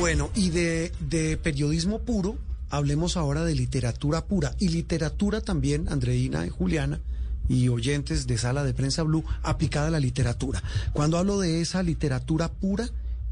[0.00, 2.38] Bueno, y de, de periodismo puro,
[2.70, 4.54] hablemos ahora de literatura pura.
[4.58, 7.00] Y literatura también, Andreina y Juliana,
[7.48, 10.62] y oyentes de Sala de Prensa Blue, aplicada a la literatura.
[10.92, 12.88] Cuando hablo de esa literatura pura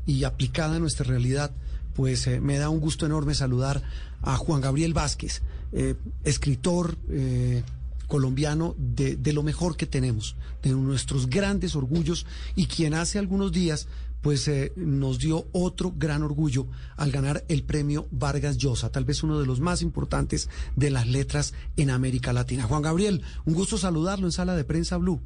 [0.06, 1.50] y aplicada a nuestra realidad,
[1.94, 3.82] pues eh, me da un gusto enorme saludar
[4.20, 5.42] a Juan Gabriel Vázquez,
[5.72, 7.62] eh, escritor eh,
[8.06, 13.50] colombiano de, de lo mejor que tenemos, de nuestros grandes orgullos y quien hace algunos
[13.50, 13.88] días
[14.22, 19.22] pues eh, nos dio otro gran orgullo al ganar el premio Vargas Llosa, tal vez
[19.22, 22.64] uno de los más importantes de las letras en América Latina.
[22.64, 25.20] Juan Gabriel, un gusto saludarlo en Sala de Prensa Blue.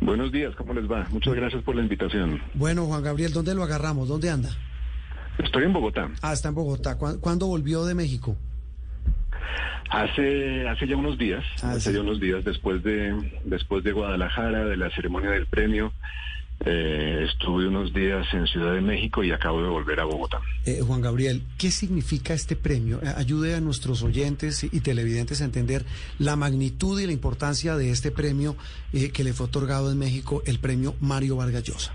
[0.00, 1.06] Buenos días, ¿cómo les va?
[1.10, 2.40] Muchas gracias por la invitación.
[2.54, 4.08] Bueno, Juan Gabriel, ¿dónde lo agarramos?
[4.08, 4.50] ¿Dónde anda?
[5.38, 6.10] Estoy en Bogotá.
[6.22, 6.96] Ah, está en Bogotá.
[6.96, 8.36] ¿Cuándo, ¿cuándo volvió de México?
[9.90, 11.92] Hace hace ya unos días, Ah, hace sí.
[11.94, 15.92] ya unos días después de después de Guadalajara, de la ceremonia del premio,
[16.64, 20.40] eh, estuve unos días en Ciudad de México y acabo de volver a Bogotá.
[20.64, 23.00] Eh, Juan Gabriel, ¿qué significa este premio?
[23.02, 25.84] Eh, Ayude a nuestros oyentes y televidentes a entender
[26.18, 28.56] la magnitud y la importancia de este premio
[28.92, 31.92] eh, que le fue otorgado en México, el premio Mario Vargas Llosa.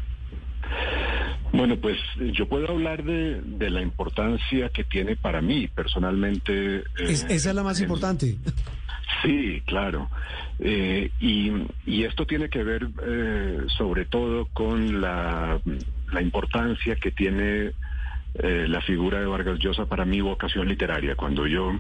[1.53, 1.97] Bueno, pues
[2.33, 6.77] yo puedo hablar de, de la importancia que tiene para mí personalmente.
[6.77, 8.37] eh, Es- esa es la más en- importante.
[9.21, 10.09] Sí, claro.
[10.59, 15.59] Eh, y, esto tiene que ver eh, sobre todo con la,
[16.11, 17.71] la importancia que tiene
[18.33, 21.15] eh, la figura de Vargas Llosa para mi vocación literaria.
[21.15, 21.79] Cuando yo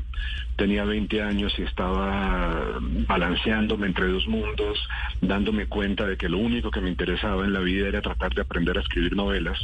[0.57, 4.77] tenía 20 años y estaba balanceándome entre dos mundos,
[5.21, 8.41] dándome cuenta de que lo único que me interesaba en la vida era tratar de
[8.41, 9.57] aprender a escribir novelas,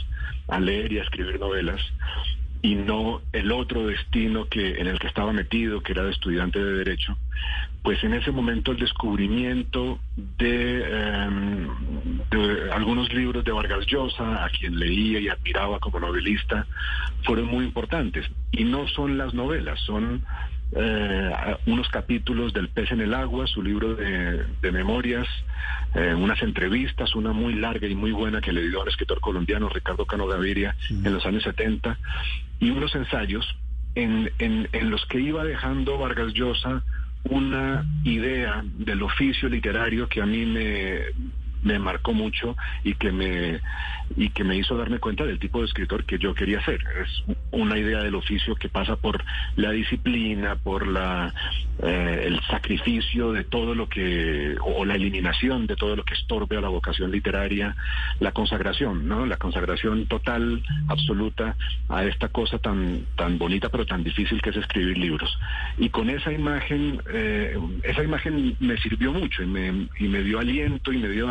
[0.48, 1.82] a leer y a escribir novelas,
[2.62, 6.64] y no el otro destino que en el que estaba metido, que era de estudiante
[6.64, 7.18] de derecho,
[7.84, 11.68] pues en ese momento el descubrimiento de, em,
[12.30, 16.68] de algunos libros de Vargas Llosa, a quien leía y admiraba como novelista,
[17.24, 18.26] fueron muy importantes.
[18.52, 20.24] Y no son las novelas, son
[20.74, 21.32] eh,
[21.66, 25.28] unos capítulos del pez en el agua, su libro de, de memorias,
[25.96, 29.70] eh, unas entrevistas, una muy larga y muy buena que le dio al escritor colombiano
[29.70, 31.98] Ricardo Cano Gaviria en los años 70,
[32.60, 33.56] y unos ensayos
[33.96, 36.84] en, en, en los que iba dejando Vargas Llosa
[37.24, 41.00] una idea del oficio literario que a mí me,
[41.68, 43.60] me marcó mucho y que me
[44.16, 46.80] y que me hizo darme cuenta del tipo de escritor que yo quería ser.
[47.04, 49.24] Es una idea del oficio que pasa por
[49.58, 51.34] la disciplina, por la
[51.84, 56.58] eh, el sacrificio de todo lo que o la eliminación de todo lo que estorbe
[56.58, 57.76] a la vocación literaria,
[58.20, 59.26] la consagración, ¿no?
[59.26, 61.56] La consagración total, absoluta
[61.90, 65.38] a esta cosa tan tan bonita pero tan difícil que es escribir libros.
[65.78, 70.40] Y con esa imagen eh, esa imagen me sirvió mucho y me, y me dio
[70.40, 71.30] aliento y me dio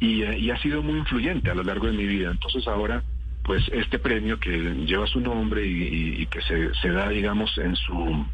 [0.00, 2.30] y, y ha sido muy influyente a lo largo de mi vida.
[2.30, 3.02] Entonces ahora,
[3.44, 4.50] pues este premio que
[4.86, 8.24] lleva su nombre y, y- y que se, se da, digamos, en su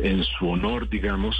[0.00, 1.34] en su honor, digamos,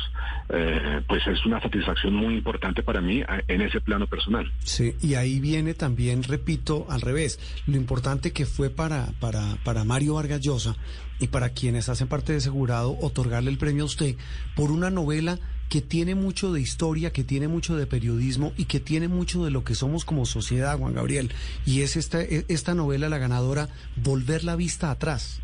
[0.48, 4.50] eh, pues es una satisfacción muy importante para mí en ese plano personal.
[4.60, 9.84] Sí, y ahí viene también, repito, al revés, lo importante que fue para, para, para
[9.84, 10.76] Mario Vargas Llosa
[11.18, 14.14] y para quienes hacen parte de ese jurado otorgarle el premio a usted
[14.54, 15.38] por una novela
[15.68, 19.50] que tiene mucho de historia, que tiene mucho de periodismo y que tiene mucho de
[19.50, 21.32] lo que somos como sociedad, Juan Gabriel.
[21.64, 25.42] Y es esta, e- esta novela, la ganadora, Volver la vista atrás.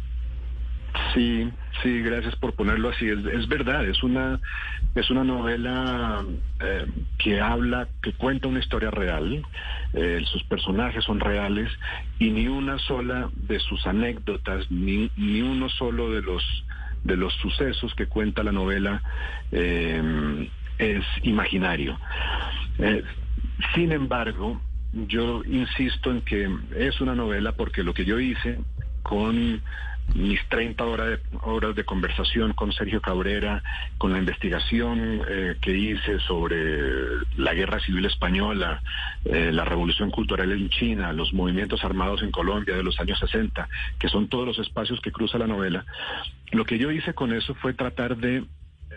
[1.14, 1.50] Sí,
[1.82, 3.08] sí, gracias por ponerlo así.
[3.08, 4.40] Es, verdad, es una
[4.94, 6.22] es una novela
[6.60, 6.86] eh,
[7.18, 9.42] que habla, que cuenta una historia real.
[9.94, 11.70] eh, sus personajes son reales
[12.18, 16.42] y ni una sola de sus anécdotas, ni, ni uno solo de los
[17.04, 19.02] de los sucesos que cuenta la novela
[19.50, 20.48] eh,
[20.78, 21.98] es imaginario.
[22.78, 23.02] Eh,
[23.74, 24.60] sin embargo,
[24.92, 28.58] yo insisto en que es una novela porque lo que yo hice
[29.02, 29.62] con
[30.14, 31.18] mis 30 horas
[31.74, 33.62] de, conversación con Sergio Cabrera,
[33.98, 36.56] con la investigación eh, que hice sobre
[37.36, 38.82] la guerra civil española,
[39.24, 43.68] eh, la revolución cultural en China, los movimientos armados en Colombia de los años 60,
[43.98, 45.84] que son todos los espacios que cruza la novela,
[46.50, 48.44] lo que yo hice con eso fue tratar de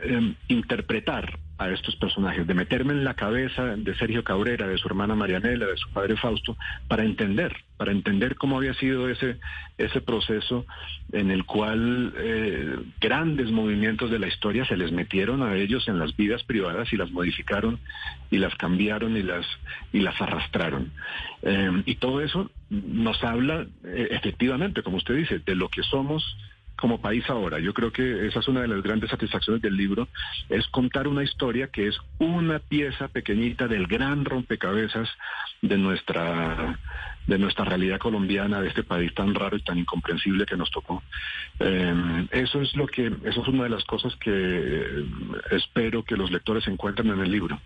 [0.04, 4.88] eh, interpretar a estos personajes, de meterme en la cabeza de Sergio Cabrera, de su
[4.88, 6.58] hermana Marianela, de su padre Fausto,
[6.88, 9.38] para entender, para entender cómo había sido ese,
[9.78, 10.66] ese proceso
[11.14, 15.98] en el cual eh, grandes movimientos de la historia se les metieron a ellos en
[15.98, 17.80] las vidas privadas y las modificaron
[18.32, 19.46] y las cambiaron y las,
[19.94, 20.92] y las arrastraron.
[21.42, 26.36] Eh, y todo eso nos habla, eh, efectivamente, como usted dice, de lo que somos
[26.76, 27.60] como país ahora.
[27.60, 30.08] Yo creo que esa es una de las grandes satisfacciones del libro,
[30.50, 35.10] es contar una historia que es una pieza pequeñita del gran rompecabezas
[35.62, 36.80] de nuestra
[37.28, 41.02] de nuestra realidad colombiana, de este país tan raro y tan incomprensible que nos tocó.
[41.60, 45.06] Eh, eso es lo que, eso es una de las cosas que
[45.52, 47.60] espero que los lectores encuentren en el libro.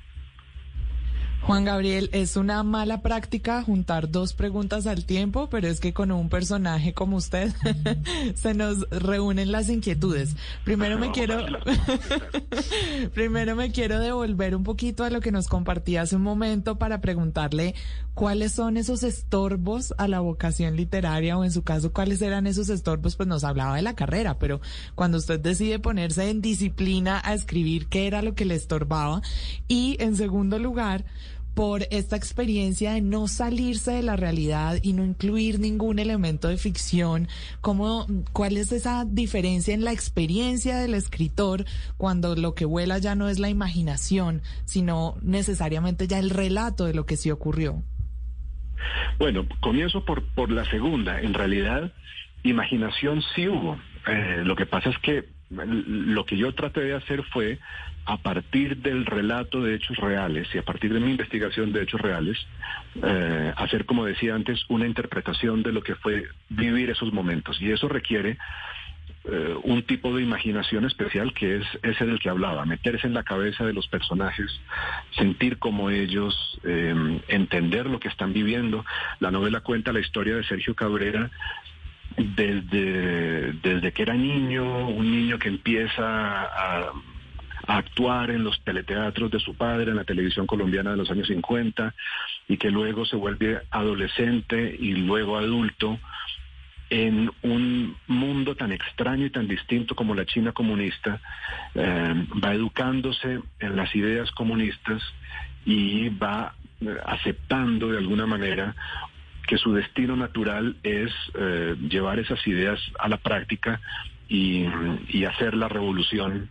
[1.41, 6.11] Juan Gabriel, es una mala práctica juntar dos preguntas al tiempo, pero es que con
[6.11, 7.51] un personaje como usted
[8.35, 10.35] se nos reúnen las inquietudes.
[10.63, 11.39] Primero me quiero
[13.13, 17.01] Primero me quiero devolver un poquito a lo que nos compartía hace un momento para
[17.01, 17.73] preguntarle
[18.13, 22.69] cuáles son esos estorbos a la vocación literaria o en su caso cuáles eran esos
[22.69, 24.59] estorbos, pues nos hablaba de la carrera, pero
[24.93, 29.21] cuando usted decide ponerse en disciplina a escribir qué era lo que le estorbaba
[29.69, 31.05] y en segundo lugar,
[31.53, 36.57] por esta experiencia de no salirse de la realidad y no incluir ningún elemento de
[36.57, 37.27] ficción,
[37.61, 41.65] ¿cómo, ¿cuál es esa diferencia en la experiencia del escritor
[41.97, 46.93] cuando lo que vuela ya no es la imaginación, sino necesariamente ya el relato de
[46.93, 47.83] lo que sí ocurrió?
[49.17, 51.19] Bueno, comienzo por, por la segunda.
[51.19, 51.91] En realidad,
[52.43, 53.77] imaginación sí hubo.
[54.07, 57.59] Eh, lo que pasa es que lo que yo traté de hacer fue,
[58.05, 62.01] a partir del relato de hechos reales y a partir de mi investigación de hechos
[62.01, 62.37] reales,
[63.03, 67.61] eh, hacer, como decía antes, una interpretación de lo que fue vivir esos momentos.
[67.61, 68.37] Y eso requiere
[69.25, 73.23] eh, un tipo de imaginación especial que es ese del que hablaba, meterse en la
[73.23, 74.49] cabeza de los personajes,
[75.17, 78.85] sentir como ellos, eh, entender lo que están viviendo.
[79.19, 81.29] La novela cuenta la historia de Sergio Cabrera
[82.19, 86.91] desde, desde que era niño, un niño que empieza a,
[87.67, 91.93] actuar en los teleteatros de su padre, en la televisión colombiana de los años 50,
[92.47, 95.99] y que luego se vuelve adolescente y luego adulto
[96.89, 101.21] en un mundo tan extraño y tan distinto como la China comunista,
[101.75, 105.03] eh, va educándose en las ideas comunistas
[105.63, 108.75] y va eh, aceptando de alguna manera
[109.49, 113.81] que su destino natural es eh, llevar esas ideas a la práctica
[114.27, 114.63] y,
[115.25, 116.49] hacer la revolución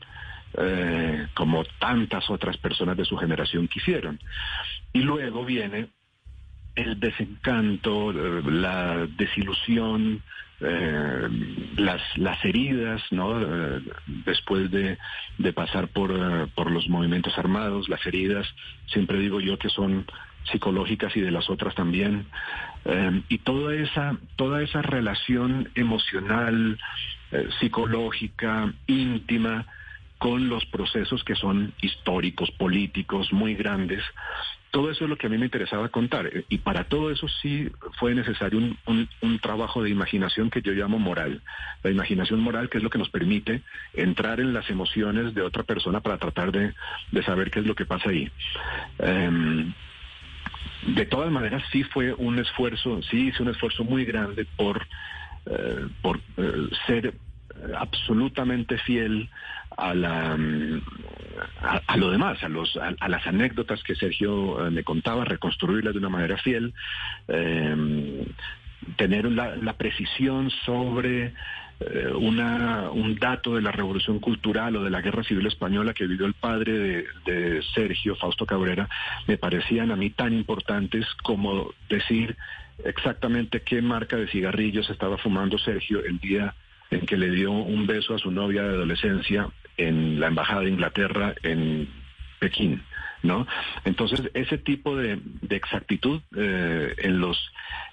[0.54, 4.18] eh, como tantas otras personas de su generación quisieron.
[4.92, 5.90] Y luego viene
[6.74, 10.20] el desencanto, eh, la desilusión,
[11.76, 13.38] las, las heridas, ¿no?
[14.26, 14.98] después de,
[15.38, 16.10] de pasar por,
[16.56, 18.44] por los movimientos armados, las heridas,
[18.86, 20.04] siempre digo yo que son
[20.50, 22.26] psicológicas y de las otras también.
[22.84, 26.78] Eh, y toda esa, toda esa relación emocional,
[27.32, 29.66] eh, psicológica, íntima,
[30.18, 34.02] con los procesos que son históricos, políticos, muy grandes.
[34.70, 36.30] Todo eso es lo que a mí me interesaba contar.
[36.48, 40.98] Y para todo eso sí fue necesario un, un, trabajo de imaginación que yo llamo
[40.98, 41.40] moral.
[41.82, 43.62] La imaginación moral que es lo que nos permite
[43.94, 46.74] entrar en las emociones de otra persona para tratar de,
[47.12, 48.30] de saber qué es lo que pasa ahí.
[48.98, 49.72] Em,
[50.86, 54.86] de todas maneras sí fue un esfuerzo, sí hice un esfuerzo muy grande por,
[55.46, 56.52] eh, por eh,
[56.86, 57.14] ser
[57.76, 59.28] absolutamente fiel
[59.76, 60.38] a la
[61.86, 65.98] a, lo demás, a los a, las anécdotas que Sergio eh, me contaba, reconstruirlas de
[65.98, 66.72] una manera fiel,
[68.96, 71.34] tener la precisión sobre
[71.80, 76.08] eh, una, un dato de la revolución cultural o de la guerra civil española que
[76.08, 78.88] vivió el padre de, Sergio, Fausto Cabrera,
[79.28, 82.36] me parecían a mí tan importantes como decir
[82.84, 86.54] exactamente qué marca de cigarrillos estaba fumando Sergio el día
[86.90, 90.70] en que le dio un beso a su novia de adolescencia en la Embajada de
[90.70, 91.88] Inglaterra en
[92.40, 92.82] Pekín.
[93.22, 93.46] ¿No?
[93.84, 95.20] Entonces, ese tipo de,
[95.50, 97.38] exactitud eh, en, los,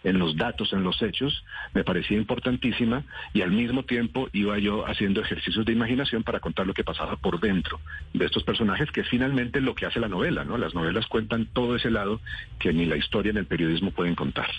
[0.04, 3.04] en los datos, en los hechos, me parecía importantísima
[3.34, 7.16] y al mismo tiempo iba yo haciendo ejercicios de imaginación para contar lo que pasaba
[7.16, 7.80] por dentro
[8.14, 10.58] de estos personajes, que es finalmente lo que hace la novela, ¿no?
[10.58, 12.22] Las novelas cuentan todo ese lado
[12.60, 14.50] que ni la historia ni el periodismo pueden contar.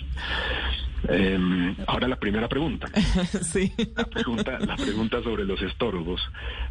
[1.09, 2.89] Em, ahora la primera pregunta.
[3.43, 3.73] sí.
[3.95, 6.21] La pregunta, la pregunta sobre los estorbos.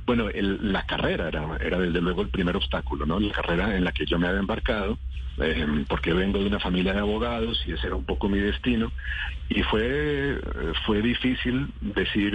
[0.05, 3.19] Bueno, la carrera era, era desde luego el primer obstáculo, ¿no?
[3.19, 4.97] La carrera en la que yo me había embarcado,
[5.37, 8.91] em, porque vengo de una familia de abogados y ese era un poco mi destino.
[9.49, 10.39] Y fue,
[10.85, 12.33] fue difícil decir,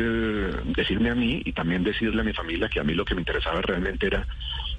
[0.76, 3.22] decirme a mí y también decirle a mi familia que a mí lo que me
[3.22, 4.26] interesaba realmente era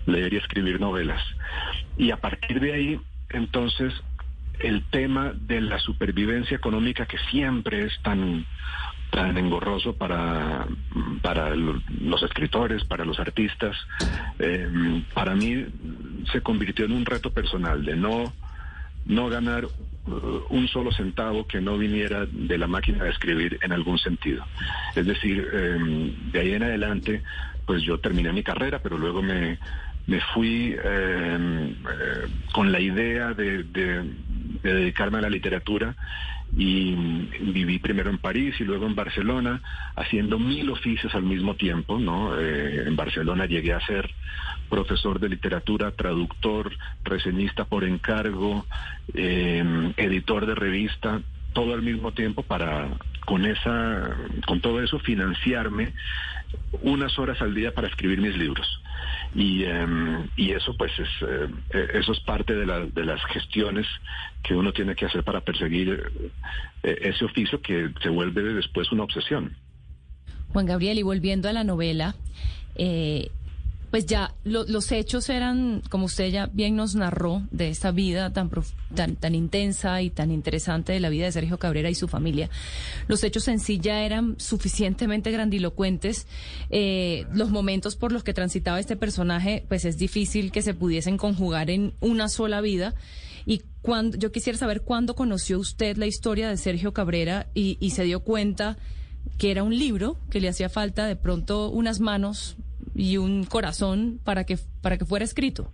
[0.06, 1.22] leer y escribir novelas.
[1.98, 3.00] Y a partir de ahí,
[3.30, 3.94] entonces,
[4.64, 8.46] el tema de la supervivencia económica que siempre es tan
[9.12, 10.66] tan engorroso para,
[11.22, 13.76] para los escritores, para los artistas,
[14.40, 15.66] eh, para mí
[16.32, 18.32] se convirtió en un reto personal de no
[19.06, 19.70] no ganar uh,
[20.50, 24.46] un solo centavo que no viniera de la máquina de escribir en algún sentido.
[24.96, 27.24] Es decir, em, de ahí en adelante,
[27.66, 29.58] pues yo terminé mi carrera, pero luego me,
[30.08, 33.64] me fui em, eh, con la idea de,
[34.70, 35.96] dedicarme a la literatura
[36.56, 36.94] y
[37.40, 39.62] viví primero en París y luego en Barcelona
[39.96, 42.38] haciendo mil oficios al mismo tiempo, ¿no?
[42.38, 44.10] Eh, en Barcelona llegué a ser
[44.70, 46.72] profesor de literatura, traductor,
[47.04, 48.66] reseñista por encargo,
[49.14, 51.22] eh, editor de revista,
[51.54, 52.90] todo al mismo tiempo para
[53.26, 54.16] con esa
[54.48, 55.94] con todo eso financiarme
[56.82, 58.82] unas horas al día para escribir mis libros
[59.34, 61.48] y, em, y eso pues es eh,
[61.94, 63.88] eso es parte de, de las gestiones
[64.44, 66.12] que uno tiene que hacer para perseguir
[66.84, 69.56] eh, ese oficio que se vuelve después una obsesión.
[70.50, 72.16] Juan Gabriel y volviendo a la novela
[72.76, 73.30] eh,
[73.92, 78.50] pues ya los hechos eran, como usted ya bien nos narró, de esta vida tan,
[78.96, 82.50] tan, tan intensa y tan interesante de la vida de Sergio Cabrera y su familia.
[83.10, 86.26] Los hechos en sí ya eran suficientemente grandilocuentes.
[86.70, 91.18] Eh, los momentos por los que transitaba este personaje, pues es difícil que se pudiesen
[91.18, 92.96] conjugar en una sola vida.
[93.46, 98.06] Y cuando, yo quisiera saber cuándo conoció usted la historia de Sergio Cabrera y se
[98.06, 98.78] dio cuenta
[99.38, 102.56] que era un libro, que le hacía falta de pronto unas manos
[103.02, 105.72] y un corazón para que, para que fuera escrito?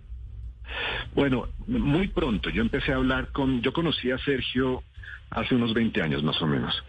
[1.14, 2.48] Bueno, muy pronto.
[2.48, 4.82] Yo empecé a hablar con, yo conocí a Sergio
[5.28, 6.82] hace unos 20 años más o menos,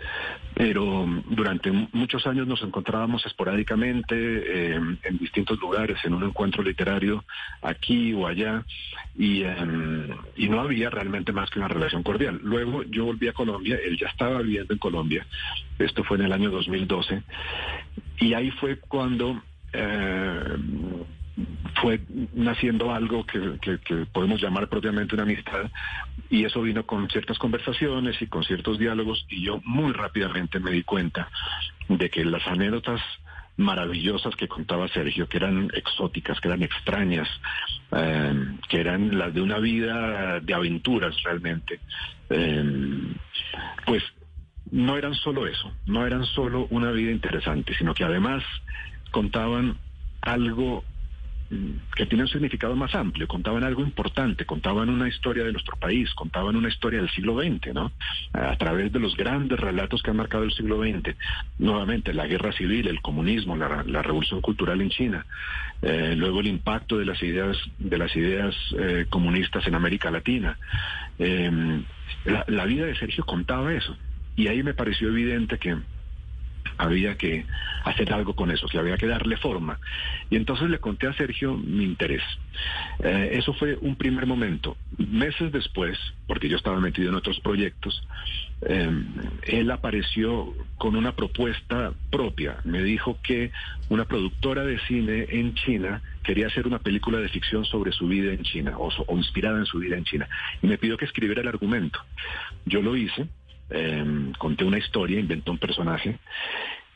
[0.56, 7.26] pero durante muchos años nos encontrábamos esporádicamente eh, en distintos lugares, en un encuentro literario
[7.62, 8.64] aquí o allá,
[9.18, 12.40] y, em, y no había realmente más que una relación cordial.
[12.42, 15.28] Luego yo volví a Colombia, él ya estaba viviendo en Colombia,
[15.78, 17.24] esto fue en el año 2012,
[18.22, 19.42] y ahí fue cuando
[19.74, 20.58] eh,
[21.82, 22.02] fue
[22.34, 23.78] naciendo algo que,
[24.12, 25.72] podemos llamar propiamente una amistad
[26.30, 30.72] y eso vino con ciertas conversaciones y con ciertos diálogos y yo muy rápidamente me
[30.72, 31.30] di cuenta
[31.88, 33.02] de que las anécdotas
[33.58, 37.28] maravillosas que contaba Sergio, que eran exóticas, que eran extrañas,
[37.92, 38.34] eh,
[38.70, 41.80] que eran las de una vida de aventuras realmente,
[42.30, 42.64] eh,
[43.86, 44.04] pues
[44.72, 48.44] no eran solo eso, no eran solo una vida interesante, sino que además
[49.12, 49.78] contaban
[50.22, 50.84] algo
[51.50, 55.78] mm, que tiene un significado más amplio, contaban algo importante, contaban una historia de nuestro
[55.78, 57.92] país, contaban una historia del siglo XX, ¿no?
[58.34, 61.16] A través de los grandes relatos que han marcado el siglo XX,
[61.58, 65.26] nuevamente la guerra civil, el comunismo, la, revolución cultural en China,
[65.82, 70.58] eh, luego el impacto de las ideas de las ideas eh, comunistas en América Latina.
[71.18, 71.82] Eh,
[72.26, 73.96] la vida de Sergio contaba eso
[74.40, 75.76] y ahí me pareció evidente que
[76.80, 77.46] había que
[77.84, 79.80] hacer algo con eso, que había que darle forma.
[80.30, 82.24] Y entonces le conté a Sergio mi interés.
[83.04, 84.78] Eh, eso fue un primer momento.
[84.98, 88.02] Meses después, porque yo estaba metido en otros proyectos,
[88.62, 88.90] eh,
[89.44, 92.58] él apareció con una propuesta propia.
[92.64, 93.52] Me dijo que
[93.90, 98.32] una productora de cine en China quería hacer una película de ficción sobre su vida
[98.32, 100.30] en China o, inspirada en su vida en China.
[100.62, 102.00] Y me pidió que escribiera el argumento.
[102.66, 103.28] Yo lo hice
[103.72, 106.18] Em, conté una historia, inventé un personaje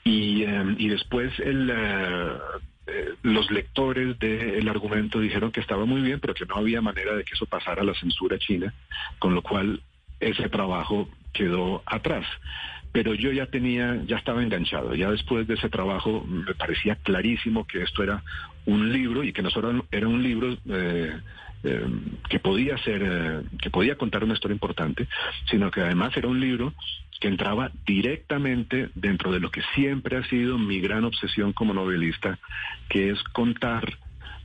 [0.04, 2.38] y, em, y después el, eh,
[2.88, 7.16] eh, los lectores del argumento dijeron que estaba muy bien, pero que no había manera
[7.16, 8.74] de que eso pasara a la censura china,
[9.20, 9.82] con lo cual
[10.20, 12.26] ese trabajo quedó atrás.
[12.92, 14.94] Pero yo ya tenía, ya estaba enganchado.
[14.94, 18.24] Ya después de ese trabajo me parecía clarísimo que esto era
[18.66, 21.20] un libro y que no solo era un libro eh,
[21.64, 21.86] eh,
[22.30, 25.08] que podía ser, eh, que podía contar una historia importante,
[25.50, 26.74] sino que además era un libro
[27.24, 32.38] que entraba directamente dentro de lo que siempre ha sido mi gran obsesión como novelista,
[32.90, 33.98] que es contar,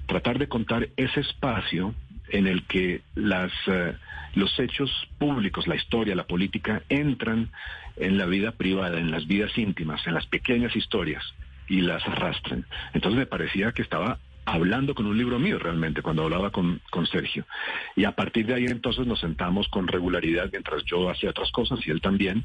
[0.07, 1.93] tratar de contar ese espacio
[2.29, 3.97] en el que las, eh,
[4.35, 7.51] los hechos públicos, la historia, la política, entran
[7.97, 11.25] en la vida privada, en las vidas íntimas, en las pequeñas historias
[11.69, 12.65] y las arrastran.
[12.95, 14.21] Entonces me parecía que estaba
[14.53, 17.45] hablando con un libro mío realmente cuando hablaba con, con Sergio.
[17.97, 21.81] Y a partir de ahí entonces nos sentamos con regularidad mientras yo hacía otras cosas
[21.87, 22.45] y él también.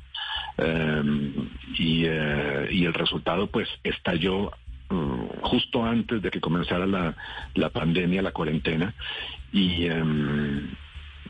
[0.57, 1.33] Em,
[1.77, 4.51] y, eh, y, el resultado pues estalló
[4.89, 7.15] mm, justo antes de que comenzara la,
[7.55, 8.93] la pandemia, la cuarentena.
[9.51, 10.69] Y, em,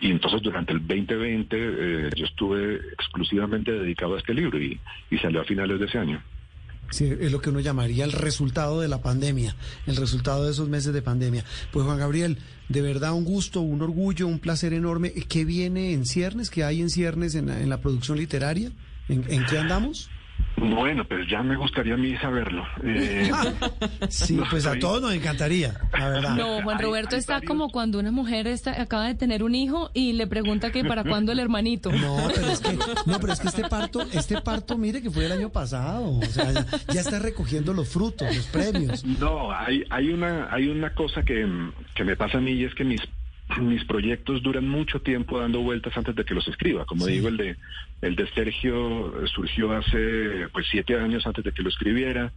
[0.01, 5.18] y entonces durante el 2020 eh, yo estuve exclusivamente dedicado a este libro y, y
[5.20, 6.22] salió a finales de ese año.
[6.94, 9.56] Sí, es lo que uno llamaría el resultado de la pandemia,
[9.88, 11.44] el resultado de esos meses de pandemia.
[11.72, 12.38] Pues Juan Gabriel,
[12.70, 15.12] de verdad un gusto, un orgullo, un placer enorme.
[15.12, 16.51] ¿Qué viene en ciernes?
[16.51, 18.72] ¿Qué hay en ciernes en la, producción literaria?
[19.10, 20.10] ¿En, qué andamos?
[20.56, 22.64] Bueno, pues ya me gustaría a mí saberlo.
[22.84, 23.32] Eh,
[24.10, 26.36] sí, pues a todos nos encantaría, la verdad.
[26.36, 30.14] No, Juan Roberto está como cuando una mujer está, acaba de tener un hijo y
[30.14, 31.92] le pregunta que para cuándo el hermanito.
[31.92, 35.26] No, pero es que, no, pero es que este parto, este parto, mire que fue
[35.26, 36.20] el año pasado.
[36.20, 39.04] O sea, ya, ya está recogiendo los frutos, los premios.
[39.04, 41.48] No, hay, hay una, hay una cosa que,
[41.96, 43.02] que me pasa a mí y es que mis
[43.62, 46.86] mis proyectos duran mucho tiempo dando vueltas antes de que los escriba.
[46.86, 47.56] Como digo, el de
[48.02, 52.32] el de Sergio surgió hace pues siete años antes de que lo escribiera.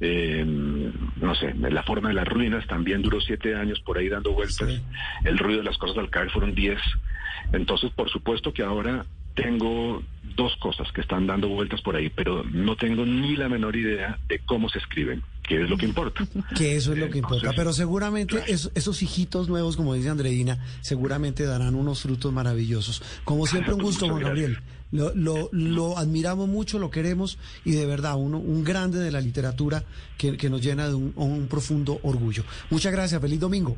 [0.00, 4.32] Eh, no sé, La forma de las ruinas también duró siete años por ahí dando
[4.32, 4.80] vueltas.
[5.24, 6.80] El ruido de las cosas al caer fueron diez.
[7.52, 10.02] Entonces, por supuesto que ahora tengo
[10.36, 14.18] dos cosas que están dando vueltas por ahí, pero no tengo ni la menor idea
[14.28, 16.28] de cómo se escriben, que es lo que importa.
[16.54, 21.44] Que eso es lo que importa, pero seguramente esos hijitos nuevos, como dice Andreina, seguramente
[21.44, 23.02] darán unos frutos maravillosos.
[23.24, 24.58] Como siempre, un gusto, Juan Gabriel.
[24.90, 29.20] Lo, lo, lo, admiramos mucho, lo queremos y de verdad, uno, un grande de la
[29.20, 29.84] literatura
[30.16, 32.44] que, que nos llena de un, un profundo orgullo.
[32.70, 33.76] Muchas gracias, feliz domingo.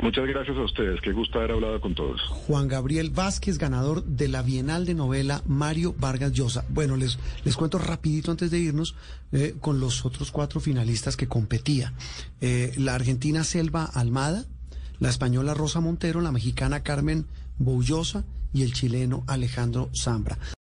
[0.00, 2.20] Muchas gracias a ustedes, qué gusto haber hablado con todos.
[2.22, 6.64] Juan Gabriel Vázquez, ganador de la Bienal de Novela Mario Vargas Llosa.
[6.68, 8.94] Bueno, les, les cuento rapidito antes de irnos
[9.32, 11.94] eh, con los otros cuatro finalistas que competía.
[12.40, 14.44] Eh, la argentina Selva Almada,
[15.00, 17.26] la española Rosa Montero, la mexicana Carmen
[17.58, 20.38] Boullosa y el chileno Alejandro Zambra.